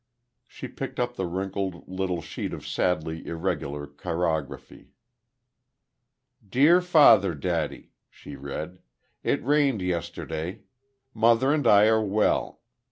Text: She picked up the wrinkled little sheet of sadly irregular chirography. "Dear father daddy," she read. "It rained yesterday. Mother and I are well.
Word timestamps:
She 0.47 0.67
picked 0.67 0.99
up 0.99 1.15
the 1.15 1.27
wrinkled 1.27 1.87
little 1.87 2.23
sheet 2.23 2.53
of 2.53 2.65
sadly 2.65 3.27
irregular 3.27 3.85
chirography. 3.85 4.93
"Dear 6.49 6.81
father 6.81 7.35
daddy," 7.35 7.91
she 8.09 8.35
read. 8.35 8.79
"It 9.23 9.45
rained 9.45 9.83
yesterday. 9.83 10.63
Mother 11.13 11.53
and 11.53 11.67
I 11.67 11.85
are 11.85 12.03
well. 12.03 12.61